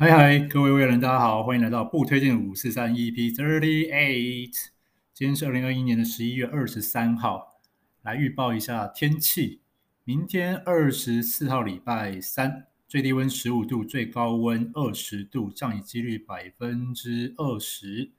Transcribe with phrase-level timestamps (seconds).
[0.00, 4.54] 嗨嗨，各位未来人，大家好，欢迎来到不推荐五四三 EP Thirty Eight。
[5.12, 7.60] 今天是二零二一年的十一月二十三号，
[8.02, 9.60] 来预报一下天气。
[10.04, 18.12] 明天二十四号礼拜三，最低温十五度，最高温二十度，降雨几率百分之二十。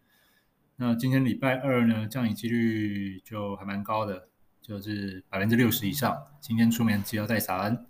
[0.75, 4.27] 那今天礼拜二呢，降雨几率就还蛮高的，
[4.61, 6.27] 就是百分之六十以上。
[6.41, 7.86] 今天出门记得带伞。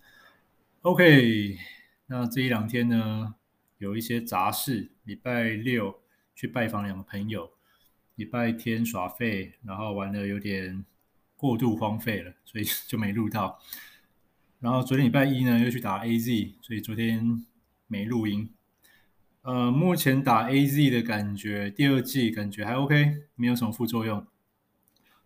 [0.84, 1.58] OK，
[2.06, 3.34] 那这一两天呢？
[3.80, 6.02] 有一些杂事，礼拜六
[6.36, 7.50] 去拜访两个朋友，
[8.16, 10.86] 礼拜天耍废，然后玩的有点
[11.38, 13.58] 过度荒废了，所以 就没录到。
[14.60, 17.46] 然后昨天礼拜一呢，又去打 AZ，所以昨天
[17.88, 18.50] 没录音。
[19.44, 24.28] 呃，目前打 AZ 的感觉，第二季感觉还 OK，没有什么副作用。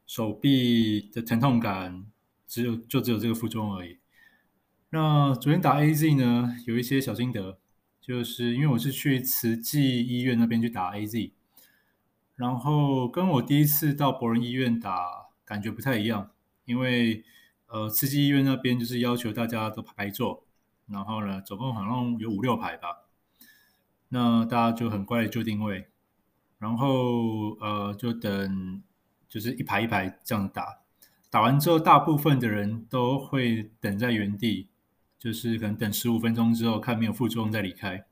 [0.06, 2.06] 手臂的疼痛感
[2.46, 3.98] 只有就只有这个副作用而已。
[4.92, 7.58] 那昨天打 AZ 呢，有一些小心得。
[8.04, 11.32] 就是因为我是去慈济医院那边去打 AZ，
[12.36, 16.30] 然后跟我第一次到博仁医院打感觉不太一样，
[16.66, 17.24] 因为
[17.68, 20.44] 呃慈济医院那边就是要求大家都排坐，
[20.88, 23.06] 然后呢总共好像有五六排吧，
[24.10, 25.88] 那大家就很乖的就定位，
[26.60, 28.84] 然后呃就等
[29.30, 30.80] 就是一排一排这样打，
[31.30, 34.68] 打完之后大部分的人都会等在原地。
[35.24, 38.04] 就是可能等十五分钟之后，看没有副作用再离开。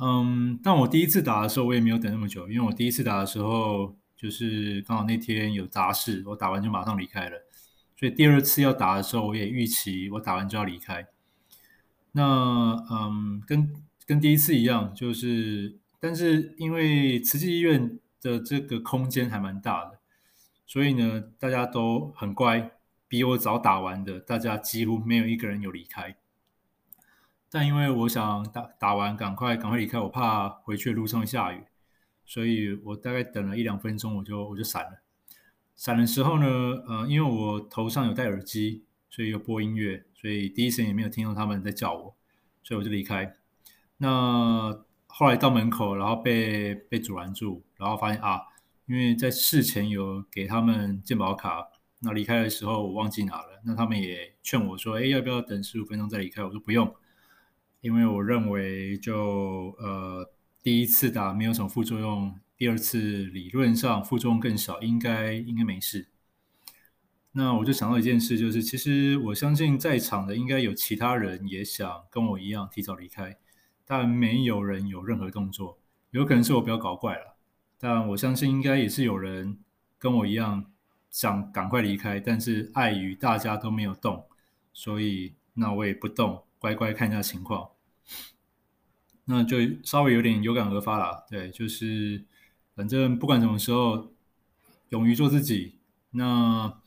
[0.00, 7.44] 嗯，但我第一次打的时候，我也没有等那么久，因为我第一次打的时候，就是刚好那天有杂事，我打完就马上离开了。
[7.96, 11.04] 所以第二次要打的时候，我也预期我打完就要离开。
[12.12, 13.68] 那嗯，跟
[14.06, 19.98] 跟第一次一样，就是但是因为慈济医院的这个空间还蛮大的，
[20.64, 22.70] 所以呢，大家都很乖。
[23.08, 26.14] 比我早打完的，大家几乎没有一个人有离开。
[27.50, 31.64] 但因为我想打打完赶快赶快离开，我怕回去的路上下雨，
[32.26, 35.00] 所以我大概等了一两分钟，我就我就闪了。
[35.74, 36.46] 闪的时候呢，
[36.86, 42.14] 呃，因为我头上有戴耳机，所以有播音乐，所以第一声也没有听到他们在叫我，
[42.62, 43.34] 所以我就离开。
[43.96, 48.42] 那后来到门口，然后被被阻拦住，然后发现啊，
[48.84, 51.68] 因为在事前有给他们健保卡。
[52.00, 56.94] 那离开的时候我忘记拿了，那他们也劝我说：“哎，要不要等十五分钟再离开？”我说：“不用，
[57.80, 60.30] 因为我认为就呃
[60.62, 66.06] 第一次打没有什么副作用，第二次理论上副作用更少，应该应该没事。”
[67.32, 73.36] 那我就想到一件事，就是其实我相信在场的应该有其他人也想跟我一样提早离开，
[73.84, 75.78] 但没有人有任何动作，
[76.12, 77.36] 有可能是我比较搞怪了，
[77.76, 79.58] 但我相信应该也是有人
[79.98, 80.70] 跟我一样。
[81.10, 84.26] 想赶快离开，但是碍于大家都没有动，
[84.72, 87.70] 所以那我也不动，乖乖看一下情况。
[89.24, 92.24] 那就稍微有点有感而发了，对，就是
[92.74, 94.08] 反正不管什么时候，
[94.90, 95.78] 勇于做自己。
[96.10, 96.80] 那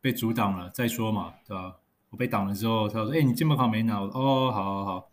[0.00, 1.76] 被阻挡了再说嘛，对吧？
[2.10, 5.10] 我被挡了之后，他说：“哎，你健保卡没拿？”：“哦，好好好，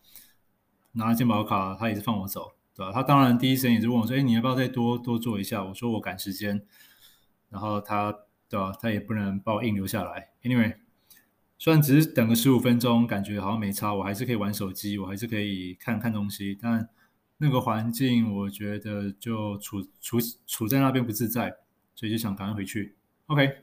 [0.93, 6.65] 拿了健保卡，他也是放我走，对吧？”他当然第一声也是问我说：“哎，你要不要再多多做一下？”我说：“我赶时间。”
[7.49, 8.15] 然后他。
[8.51, 8.73] 对吧？
[8.81, 10.29] 他也不能把我硬留下来。
[10.43, 10.75] Anyway，
[11.57, 16.57] 虽然只是等个十五分钟，感觉好像没差，我还是可以玩手机，我还是可以看看东西。
[16.61, 16.89] 但
[17.37, 21.55] 那个环境，我觉得就处处处在那边不自在，
[21.95, 22.97] 所以就想赶快回去。
[23.27, 23.59] OK，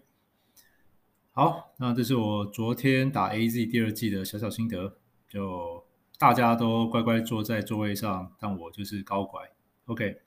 [1.33, 4.97] 好，那这是我昨天打 AZ 第二季的小小心得。
[5.29, 5.85] 就
[6.19, 9.43] 大家都乖乖坐在座位上，但我就是高拐。
[9.85, 10.23] OK，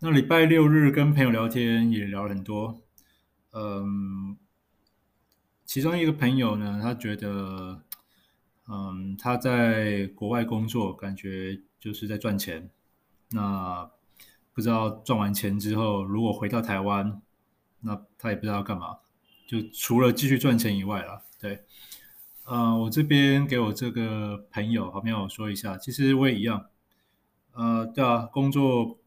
[0.00, 2.82] 那礼拜六日跟朋友聊天也聊了很多。
[3.52, 4.36] 嗯，
[5.64, 7.82] 其中一个朋友呢，他觉得，
[8.68, 12.70] 嗯，他在国外工作，感觉就是在赚钱。
[13.30, 13.90] 那
[14.54, 17.20] 不知道赚完钱之后，如果回到台湾，
[17.80, 18.98] 那他也不知道干嘛，
[19.46, 21.22] 就除了继续赚钱以外了。
[21.38, 21.64] 对，
[22.44, 26.66] 呃，我这边给我这个朋友好朋友说一下，其实我也一样。
[27.52, 28.98] 呃，对啊，工作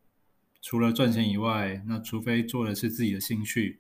[0.62, 3.80] 除了赚钱以外，那除非做的是自己的兴趣。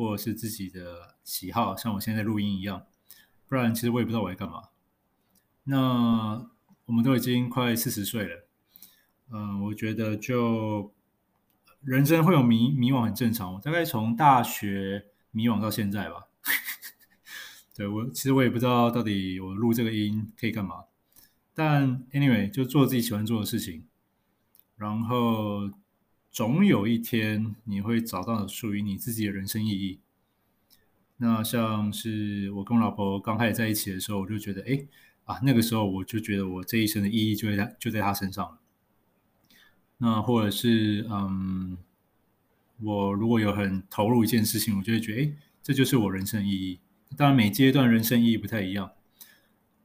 [0.00, 2.86] 或者是自己的喜好，像我现在录音一样，
[3.46, 4.70] 不然其实我也不知道我在干嘛。
[5.64, 6.48] 那
[6.86, 8.48] 我们都已经快四十岁了，
[9.30, 10.94] 嗯，我觉得就
[11.82, 13.52] 人生会有迷迷惘很正常。
[13.52, 16.28] 我大概从大学迷惘到现在吧。
[17.76, 20.84] 对，我其实我也不知道到底我录这个音可以干嘛，
[21.52, 23.84] 但 anyway 就做自己喜欢做的事情，
[24.78, 25.70] 然后。
[26.30, 29.98] 总有一天你会找到属于你自己的人生意义。
[31.16, 34.86] 那像是我跟我老婆刚开始在一起的时候，我就觉得，哎，
[35.24, 38.58] 啊，那个时候我就觉得我这一生的意义就在就在他身上了。
[39.98, 41.76] 那或者是嗯，
[42.80, 46.78] 我如果有很投入一件事情，我就会觉得，哎，这就是我人生意义。
[47.16, 48.92] 当然，每阶段人生意义不太一样，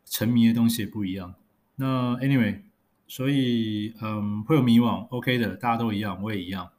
[0.06, 1.36] 沉迷的东西也不一样。
[1.76, 2.62] 那 anyway，
[3.08, 6.72] 所以嗯，会有迷惘，OK 的，大家都一样，我也一样，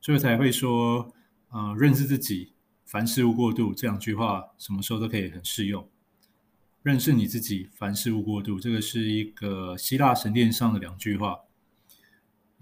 [0.00, 1.12] 所以才会说，
[1.52, 2.52] 嗯，认识自己，
[2.84, 5.88] 凡事勿过度这两句话，什么时候都可以很适用。
[6.82, 11.40] 认识你自己，凡事勿过度，这个是一个希腊神殿上的两句话。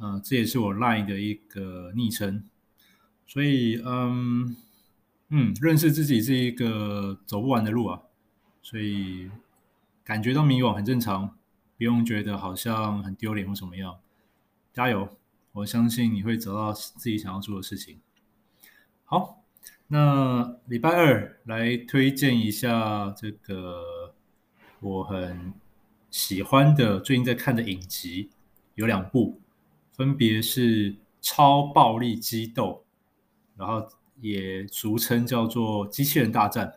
[0.01, 2.45] 嗯、这也是我 Line 的一个昵称。
[3.27, 4.57] 所以，嗯
[5.29, 8.03] 嗯，认识自己是一个走不完的路啊。
[8.61, 9.31] 所以，
[10.03, 11.38] 感觉到迷惘很正常，
[11.79, 13.99] 不用觉得好像很丢脸或怎么样。
[14.75, 15.17] 加油，
[15.53, 18.01] 我相信你会找到自己想要做的事情。
[19.05, 19.43] 好，
[19.87, 24.13] 那礼拜二来推荐一下这个。
[24.81, 25.53] 我很
[26.09, 28.31] 喜欢的，最近在看的影集
[28.77, 29.41] 有两部，
[29.93, 32.85] 分别是《超暴力激斗》，
[33.59, 33.85] 然后
[34.21, 36.69] 也俗称叫做《机器人大战》。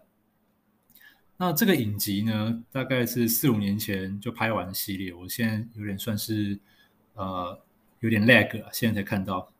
[1.41, 6.59] 那这个影集呢，大概是四五年前就拍完的系列，我现在有点算是
[7.15, 7.59] 呃
[8.01, 9.51] 有点 lag 啊，现在才看到。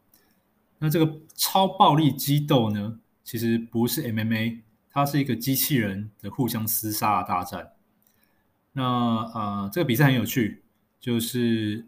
[0.78, 4.60] 那这个《超暴力激斗》呢，其实不是 MMA，
[4.92, 7.72] 它是一个机器人的互相厮杀的大战。
[8.74, 8.84] 那、
[9.34, 10.62] 呃，这个比赛很有趣，
[11.00, 11.88] 就是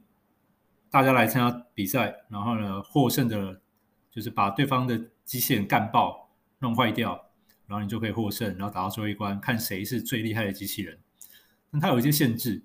[0.90, 3.62] 大家来参加比赛，然后呢，获胜的，
[4.10, 7.30] 就是把对方的机器人干爆、弄坏掉，
[7.68, 11.00] 然后你就可以获胜，然后打到最后一关，看谁是最厉害的机器人。
[11.72, 12.64] 那它有一些限制，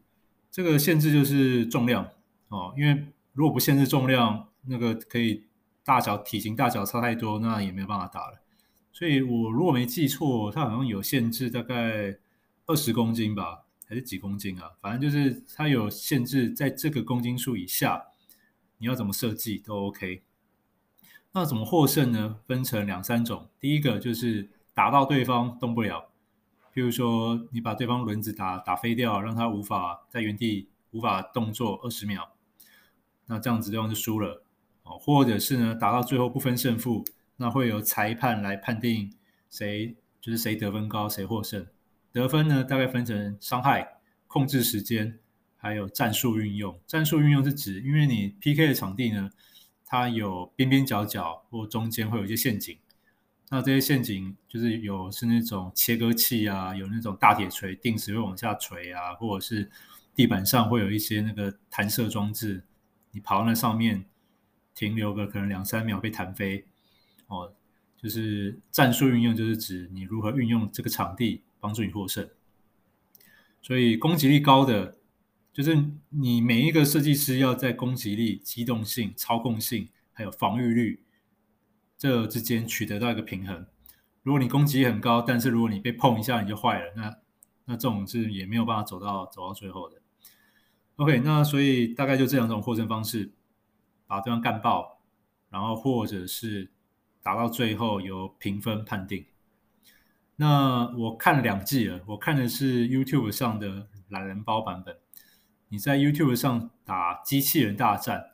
[0.51, 2.09] 这个限制就是重量
[2.49, 5.45] 哦，因为如果不限制重量，那个可以
[5.85, 8.41] 大小体型大小差太多，那也没有办法打了。
[8.93, 12.19] 所以我如果没记错，它好像有限制，大概
[12.67, 13.65] 二十公斤吧。
[13.91, 14.73] 还是几公斤啊？
[14.83, 18.09] 反正就是它有限制，在这个公斤数以下，
[18.77, 20.21] 你要怎么设计都 OK。
[21.33, 22.37] 那怎么获胜呢？
[22.47, 23.49] 分成两三种。
[23.59, 26.09] 第一个就是打到对方动不了，
[26.73, 32.31] 譬如说你把对方轮子打打飞掉，让他无法在原地无法动作二十秒，
[33.27, 34.45] 那这样子对方就输了
[34.85, 34.97] 哦。
[34.97, 37.05] 或者是呢，打到最后不分胜负，
[37.39, 39.13] 那会由裁判来判定
[39.51, 41.67] 谁就是谁得分高，谁获胜。
[42.13, 43.99] 得分呢，大概分成伤害、
[44.29, 45.19] 控制时间，
[45.57, 46.79] 还有战术运用。
[46.87, 49.29] 战术运用是指，因为你 PK 的场地呢，
[49.85, 52.79] 它有边边角角或中间会有一些陷阱。
[53.51, 59.71] 那这些陷阱就是有是那种切割器啊，有那种大铁锤定时会往下锤啊，或者是
[60.15, 62.63] 地板上会有一些那个弹射装置，
[63.13, 64.05] 你跑到那上面
[64.75, 66.65] 停留个可能两三秒被弹飞。
[67.27, 67.53] 哦，
[67.97, 71.43] 就是战术运用，就是指你如何运用这个场地。
[71.61, 72.31] 帮助你获胜，
[73.61, 74.97] 所以攻击力高的
[75.53, 75.77] 就是
[76.11, 81.03] 你每一个设计师要在攻击力、机动性、操控性还有防御率
[81.99, 83.67] 这之间取得到一个平衡。
[84.23, 87.17] 如果你攻击很高，但是如果你被碰一下你就坏了，那
[87.65, 89.97] 那这种是也没有办法走到走到最后的。
[90.97, 93.33] OK，那所以大概就这两种获胜方式：
[94.07, 95.01] 把对方干爆，
[95.51, 96.71] 然后或者是
[97.23, 99.25] 打到最后由评分判定。
[100.37, 104.97] 那我看了两季了，我看的是 YouTube 上的懒人包版本。
[105.69, 108.25] 你在 YouTube 上打机器人大战，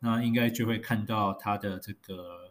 [0.00, 2.49] 那应该就会看到它的这个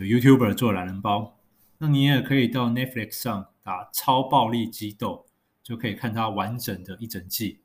[0.00, 1.36] 有 YouTuber 做懒人包。
[1.78, 5.26] 那你也可以到 Netflix 上打超暴力激斗，
[5.62, 7.60] 就可以看它完整的一整季。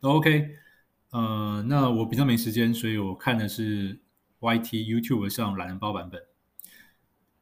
[0.00, 0.56] OK，
[1.10, 4.00] 呃，那我比较没时间，所以我看的是
[4.40, 6.22] YT YouTube 上懒人包版本。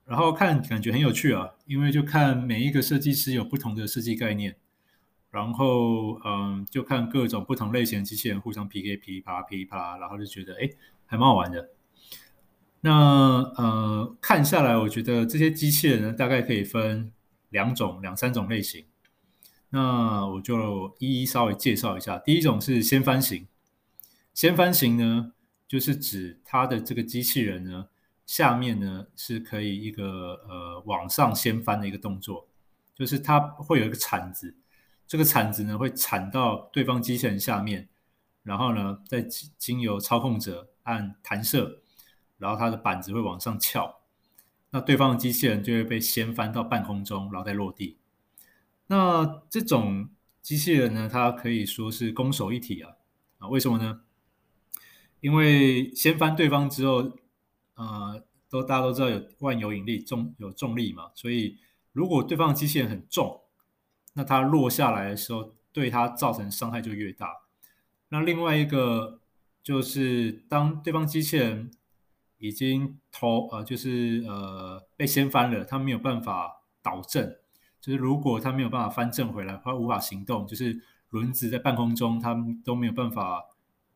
[0.05, 4.57] 然后看感觉很有趣啊，因为就看每一个设计师有不同的设计概念，
[5.31, 10.71] 然后嗯，就看各种不同类型的机器人互相 PK，噼啪噼啪，然后就觉得哎，
[11.07, 11.71] 还蛮好玩的。
[12.80, 12.92] 那
[13.56, 17.12] 呃，看下来，我觉得这些机器人呢，大概可以分
[17.50, 18.85] 两种、两三种类型。
[19.70, 22.18] 那我就一一稍微介绍一下。
[22.18, 23.47] 第一种是掀翻型，
[24.32, 25.32] 掀翻型呢，
[25.66, 27.88] 就是指它的这个机器人呢。
[28.25, 32.47] 下面呢是可以一个呃往上掀翻的一个动作，
[32.94, 34.54] 就是它会有一个铲子，
[35.06, 37.88] 这个铲子呢会铲到对方机器人下面，
[38.42, 39.23] 然后呢再
[39.56, 41.80] 经由操控者按弹射，
[42.38, 44.00] 然后它的板子会往上翘，
[44.71, 47.99] 那对方的机器人就会被掀翻到半空中，然后再落地。
[48.87, 50.09] 那这种
[50.40, 52.92] 机器人呢，它可以说是攻守一体啊
[53.38, 54.00] 啊，为什么呢？
[55.21, 57.12] 因为掀翻对方之后。
[57.80, 61.59] 呃，都大家都知道有万有引力，重有重力嘛，所以
[61.92, 63.40] 如果对方的机器人很重，
[64.14, 67.28] 那它落下来的时候，对它造成伤害就越大。
[68.09, 69.21] 那另外一个
[69.62, 71.71] 就是，当对方机器人
[72.38, 77.37] 已经头呃，就是呃被掀翻了，他没有办法导正，
[77.80, 80.80] 就是如果他没有办法翻正回来，他无法行动，就是
[81.11, 83.45] 轮子在半空中，他都没有办法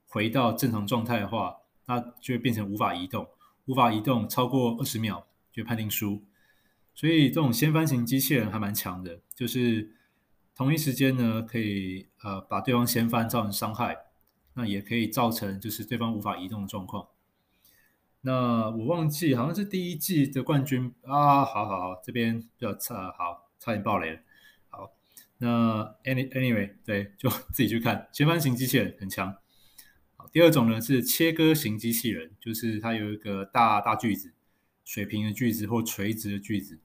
[0.08, 1.56] 回到正常状态的话，
[1.86, 3.28] 那就会变成无法移动，
[3.66, 6.22] 无法移动超过二十秒就判定输。
[6.94, 9.94] 所以这种掀翻型机器人还蛮强的，就是
[10.54, 13.96] 同一时间呢，可以呃把对方掀翻造成伤害，
[14.54, 17.06] 那也可以造成就是对方无法移动的状况。
[18.22, 24.20] 那我忘记好像是第一季的冠军啊，好好好，这边比较差，好差点爆雷了。
[24.70, 24.90] 好，
[25.38, 29.36] 那 any anyway 对，就自己去看掀翻型机器人很强。
[30.16, 34.32] 好，第二种呢是切割型机器人，就是它有一个大大锯子。
[34.84, 36.76] 水平的锯子或垂直的锯子，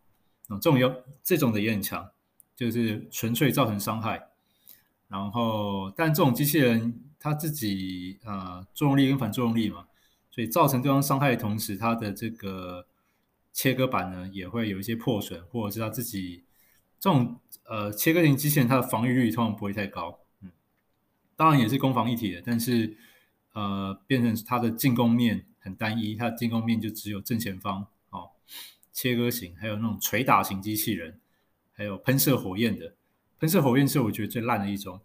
[0.48, 2.12] 那，这种有这种的也很强，
[2.56, 4.30] 就是纯粹造成伤害。
[5.08, 9.88] 然后，但这种机器人它自己啊、呃，作用力跟反作用力嘛，
[10.38, 12.86] 所以造成对方伤害的同时，它的这个
[13.52, 16.44] 切割板呢也会有一些破损，或者是它自己
[17.00, 20.20] 这种呃切割型机器人，它的防御率通常不会太高。
[20.44, 20.52] 嗯，
[21.36, 22.96] 当然也是攻防一体的，但是
[23.54, 25.48] 呃，变成它的进攻面。
[25.60, 28.30] 很单一，它的进攻面就只有正前方哦，
[28.94, 31.20] 切割型，还有那种捶打型机器人，
[31.74, 32.94] 还有喷射火焰的。
[33.40, 35.02] 喷射火焰是我觉得最烂的一种，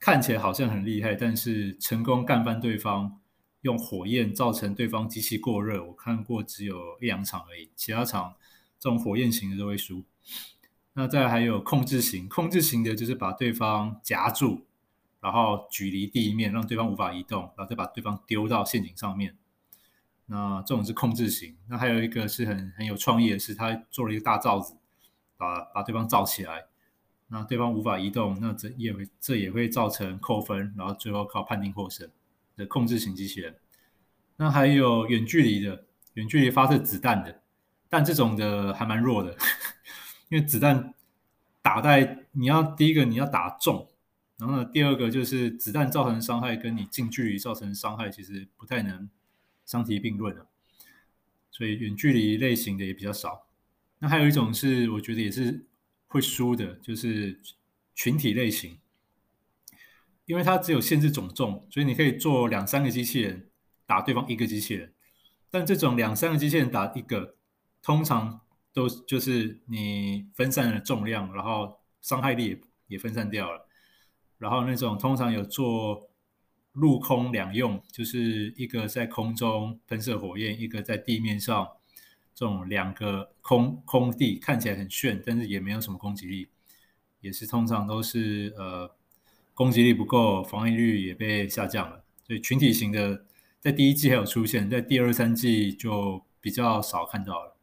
[0.00, 3.20] 看起来好像很厉害，但是成功干翻对方，
[3.62, 8.34] 用火焰造成对方机器过热，我看过只有一两场而已，其他场
[8.78, 10.04] 这种火焰型的都会输。
[10.92, 14.66] 那再还有控制型，控制型的就是把对方夹住，
[15.20, 19.36] 然后举离地面，让对方无法移动，然后再把对方丢到陷阱上面。
[20.26, 24.76] 那这种是控制型，那还有一个是很很有创意的是，他做了一个大罩子，
[25.36, 26.66] 把把对方罩起来，
[27.28, 32.10] 那对方无法移动，那这也会这也会造成扣分，然后最后靠判定获胜
[32.56, 33.56] 的控制型机器人。
[34.36, 37.42] 那还有远距离的，远距离发射子弹的，
[37.88, 39.36] 但这种的还蛮弱的，
[40.30, 40.94] 因为子弹
[41.60, 43.88] 打在你要第一个你要打中，
[44.38, 49.08] 然后呢第二个就是子弹造成的伤害跟你近距离造成的伤害其实不太能。
[49.64, 50.48] 相提并论了，
[51.50, 53.46] 所以远距离类型的也比较少。
[54.00, 55.64] 那还有一种是我觉得也是
[56.08, 57.40] 会输的，就是
[57.94, 58.76] 群体类型，
[60.32, 63.50] 因为它只有限制总重，所以你可以做两三个机器人
[63.84, 64.90] 打对方一个机器人。
[65.50, 67.36] 但这种两三个机器人打一个，
[67.82, 68.40] 通常
[68.72, 73.68] 都就是你分散了重量，然后伤害力也也分散掉了。
[74.38, 76.08] 然后那种通常有做。
[76.74, 81.68] 陆空两用，就是一个在空中喷射火焰，一个在地面上，
[82.34, 86.48] 这种两个空空地看起来很炫，但是也没有什么攻击力，
[87.20, 88.90] 也是通常都是呃
[89.54, 92.04] 攻击力不够，防御率也被下降了。
[92.26, 93.24] 所以群体型的
[93.60, 97.56] 在第一季还有出现，在第二三季就比较少看到了。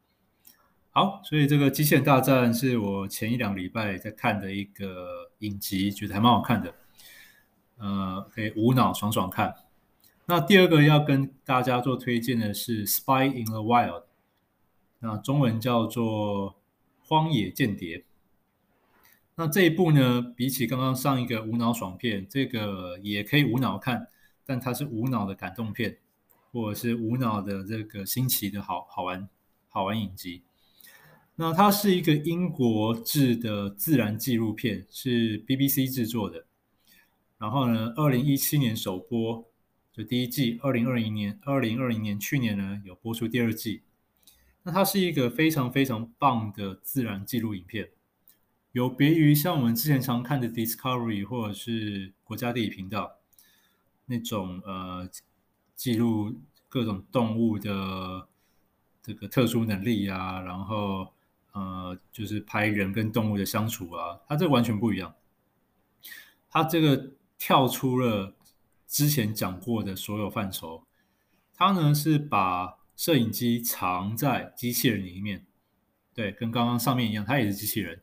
[0.91, 6.73] 好，所以这个机械大战是我前一两礼拜在看的一个影集，觉得还蛮好看的。
[7.77, 9.55] 呃，可以无脑爽爽看。
[10.25, 14.01] 那第二个要跟大家做推荐的是《Spy in the Wild》，
[14.99, 16.51] 那中文叫做
[16.99, 17.97] 《荒野间谍》。
[19.39, 24.05] 那这一部呢，比起刚刚上一个无脑爽片，这个也可以无脑看，
[24.45, 25.97] 但它是无脑的感动片，
[26.51, 29.29] 或者是无脑的这个新奇的好好玩
[29.69, 30.41] 好玩影集。
[31.37, 36.45] 那它是一个英国制的自然纪录片，是 BBC 制作的。
[37.37, 39.45] 然后呢，二零一七年首播，
[39.93, 40.59] 就第一季。
[40.61, 43.83] 二零二零年，二零二零年去年呢有播出第二季。
[44.63, 47.89] 那它是一个非常非常棒的自然纪录影片，
[48.71, 53.17] 有别于像我们之前常看的 Discovery 或者是国家地理频道
[54.05, 55.09] 那种呃
[55.75, 58.27] 记录各种动物的
[59.01, 61.13] 这个特殊能力啊，然后
[61.53, 65.13] 呃就是拍人跟动物的相处啊，它这完全不一样。
[66.49, 67.11] 它这个。
[67.41, 68.35] 跳出了
[68.85, 70.83] 之前讲过的所有范畴，
[71.53, 75.45] 他呢是把摄影机藏在机器人里面，
[76.13, 78.01] 对，跟刚刚上面一样，它也是机器人，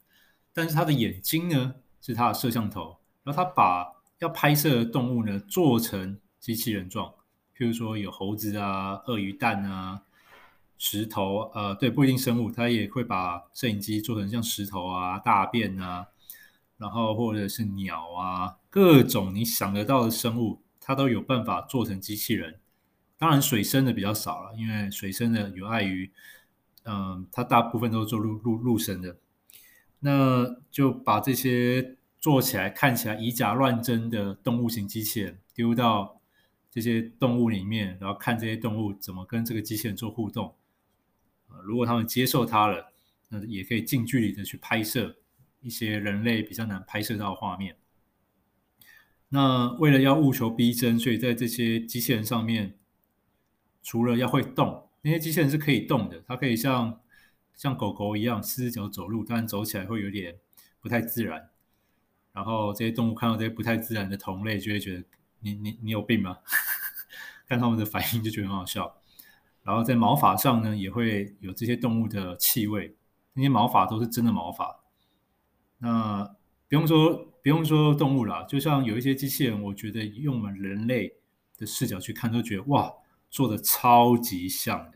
[0.56, 7.12] 但是它的眼睛呢是它的摄像头，然后他把要拍摄的动物呢做成机器人状，
[7.54, 10.00] 譬如说有猴子啊、鳄鱼蛋啊、
[10.78, 16.06] 石头，呃，对，不一定生物，他也会把摄影机做成像石头啊、大便啊。
[16.78, 22.58] 然后或者是鸟啊，各种你想得到的生物，它都有办法做成机器人。
[23.18, 26.10] 当然水生的比较少了，因为水生的有碍于，
[26.84, 29.16] 嗯，它大部分都是做陆陆陆生的。
[30.00, 36.20] 那就把这些做起来看起来以假乱真的动物型机器人丢到
[36.70, 40.54] 这些动物里面，然后看这些动物怎么跟这个机器人做互动。
[41.64, 42.92] 如果他们接受它了，
[43.30, 45.16] 那也可以近距离的去拍摄
[45.60, 47.76] 一些人类比较难拍摄到的画面。
[49.30, 52.78] 那为了要务求逼真，所以在这些机器人上面，
[53.82, 57.00] 除了要会动，那些机器人是可以动的，它可以像
[57.56, 60.36] 像狗狗一样四只脚走路，但走起来会有点
[60.80, 61.50] 不太自然。
[62.32, 65.04] 然后这些动物看到这些不太自然的同类，就会觉得
[65.40, 66.38] 你你你有病吗？
[67.48, 68.96] 看他们的反应就觉得很好笑。
[69.62, 72.94] 然后在毛发上呢，也会有这些动物的气味，
[73.32, 74.80] 那些毛发都是真的毛发。
[75.78, 76.24] 那
[76.68, 81.16] 不用说不用说动物啦，就像有一些机器人，我觉得用我们人类
[81.56, 82.92] 的视角去看，都觉得哇，
[83.30, 84.95] 做的超级像的。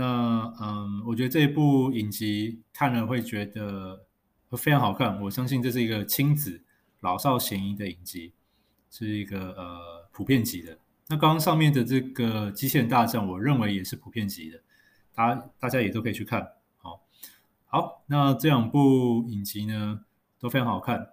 [0.00, 4.06] 那嗯，我觉得这一部影集看了会觉得。
[4.56, 6.60] 非常好看，我相信这是一个亲子
[7.02, 8.32] 老少咸宜的影集，
[8.90, 10.76] 是一个呃普遍级的。
[11.06, 14.60] 那刚刚上面的这个机器人大战，我认为也是普遍级的，
[15.14, 16.44] 大家大家也都可以去看。
[16.78, 17.00] 好，
[17.66, 20.00] 好，那这两部影集呢
[20.40, 21.10] 都非常好看，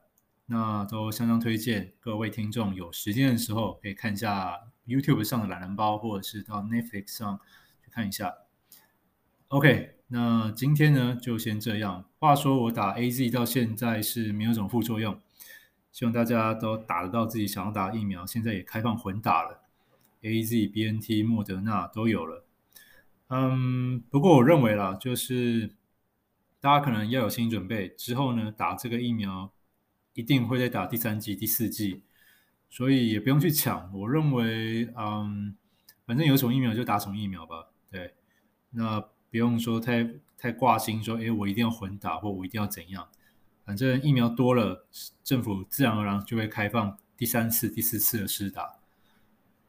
[0.48, 7.40] 那都相当推荐各位听众有时间的时候可以看一下 YouTube 上的懒人包，或者是到 Netflix 上
[7.84, 8.34] 去看一下。
[9.50, 9.94] OK。
[10.10, 12.06] 那今天呢，就先这样。
[12.18, 15.20] 话说我打 AZ 到现在是没有什么副作用，
[15.92, 18.26] 希望大家都打得到自己想要打的疫苗。
[18.26, 19.64] 现在也开放混打了
[20.22, 22.46] ，AZ、BNT、莫德纳都有了。
[23.28, 25.76] 嗯，不过我认为啦，就是
[26.62, 29.52] 大家可能要有心理准备，之后呢打这个疫苗
[30.14, 32.04] 一定会再打第三剂、第四剂，
[32.70, 33.92] 所以也不用去抢。
[33.94, 35.58] 我认为，嗯，
[36.06, 37.72] 反正有什么疫苗就打什么疫苗吧。
[37.92, 38.14] 对，
[38.72, 39.04] 那。
[39.30, 43.08] 不用说太太挂心，说诶我一定要混打，或我一定要怎样。
[43.66, 44.86] 反正疫苗多了，
[45.24, 48.78] 政府自然而然就会开放第三次、第四次的施打。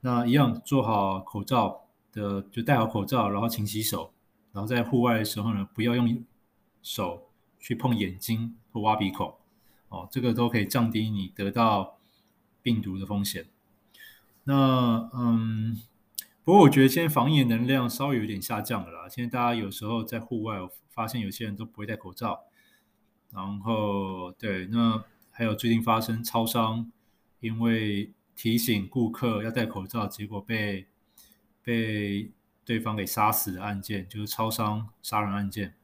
[0.00, 4.12] 那一样做好口罩的，就戴好口罩，然后勤洗手。
[4.52, 6.24] 然后在户外的时候呢，不要用
[6.82, 7.28] 手
[7.58, 9.34] 去碰眼睛或挖鼻孔。
[9.88, 11.98] 哦，这个都可以降低你得到
[12.62, 13.46] 病毒的风险。
[14.44, 15.80] 那嗯。
[16.48, 19.06] 不过我觉得现在防疫能量稍微有点下降了啦。
[19.06, 22.44] 现在大家有时候在户外，我发现有些人都不会戴口罩。
[23.30, 26.90] 然后，对，那还有最近发生超商
[27.40, 30.86] 因为提醒顾客要戴口罩，结果被
[31.62, 32.32] 被
[32.64, 35.74] 对方给杀死的案件，就是超商杀人案件。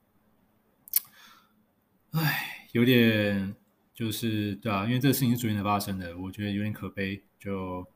[2.13, 3.55] 唉，有点
[3.93, 7.23] 就是对啊，因为这个事情是昨天才发生的，我觉得有点可悲。
[7.39, 7.87] 就。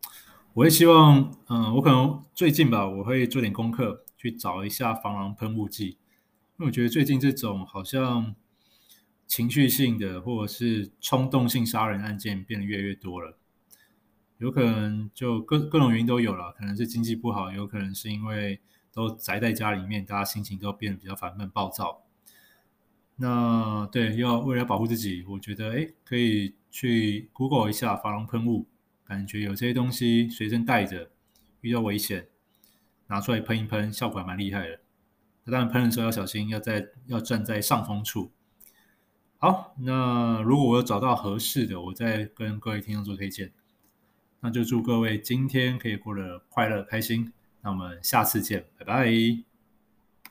[0.58, 5.96] 我会希望，嗯，我可能最近吧，我会做点功课，去找一下防狼喷雾剂，因
[6.56, 8.34] 为我觉得最近这种好像
[9.24, 13.38] 情绪性的或者是冲动性杀人案件变得越来越多了，
[14.38, 18.58] 有可能就各各种原因都有了，可能是经济不好，有可能是因为
[18.92, 22.02] 都宅在家里面，大家心情都变得比较烦闷暴躁。
[23.14, 28.66] 那对，要为了保护自己，我觉得诶可以去 Google 一下防狼喷雾。
[29.08, 31.10] 感觉有些东西随身带着，
[31.62, 32.28] 遇到危险
[33.06, 34.80] 拿出来喷一喷，效果还蛮厉害的。
[35.46, 38.30] 当然喷的时候要小心，要在要站在上风处。
[39.38, 43.50] 好，那如果我有找到合适的，我再跟各位听众做推荐。
[44.40, 47.32] 那就祝各位今天可以过得快乐开心。
[47.62, 49.47] 那我们下次见，拜拜。